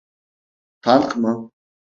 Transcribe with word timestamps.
Tank 0.81 1.17
mı? 1.17 1.51